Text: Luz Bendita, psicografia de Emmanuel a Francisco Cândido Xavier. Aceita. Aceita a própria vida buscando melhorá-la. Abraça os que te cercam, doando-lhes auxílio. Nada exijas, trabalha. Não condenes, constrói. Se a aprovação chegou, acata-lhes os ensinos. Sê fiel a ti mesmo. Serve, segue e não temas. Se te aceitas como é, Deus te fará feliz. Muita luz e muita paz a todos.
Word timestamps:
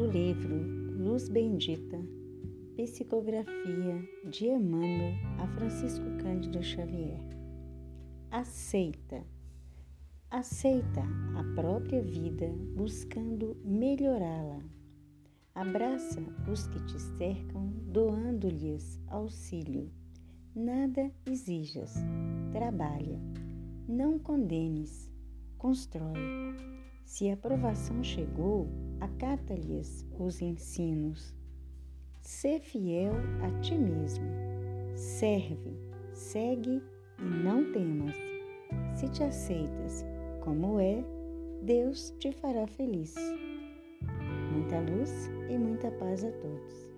Luz 0.00 1.28
Bendita, 1.28 1.98
psicografia 2.76 4.00
de 4.30 4.46
Emmanuel 4.46 5.16
a 5.40 5.46
Francisco 5.48 6.04
Cândido 6.22 6.62
Xavier. 6.62 7.18
Aceita. 8.30 9.24
Aceita 10.30 11.02
a 11.36 11.42
própria 11.56 12.00
vida 12.00 12.46
buscando 12.76 13.56
melhorá-la. 13.64 14.62
Abraça 15.52 16.22
os 16.48 16.68
que 16.68 16.78
te 16.86 17.00
cercam, 17.18 17.66
doando-lhes 17.88 19.00
auxílio. 19.08 19.90
Nada 20.54 21.10
exijas, 21.26 21.94
trabalha. 22.52 23.20
Não 23.88 24.16
condenes, 24.16 25.10
constrói. 25.58 26.14
Se 27.04 27.28
a 27.30 27.34
aprovação 27.34 28.04
chegou, 28.04 28.68
acata-lhes 29.00 30.06
os 30.18 30.40
ensinos. 30.40 31.34
Sê 32.20 32.58
fiel 32.58 33.12
a 33.42 33.60
ti 33.60 33.74
mesmo. 33.74 34.26
Serve, 34.94 35.78
segue 36.12 36.82
e 37.18 37.24
não 37.24 37.72
temas. 37.72 38.16
Se 38.94 39.08
te 39.08 39.22
aceitas 39.22 40.04
como 40.40 40.78
é, 40.80 41.04
Deus 41.62 42.14
te 42.18 42.32
fará 42.32 42.66
feliz. 42.66 43.14
Muita 44.52 44.80
luz 44.80 45.30
e 45.48 45.56
muita 45.56 45.90
paz 45.92 46.24
a 46.24 46.30
todos. 46.32 46.97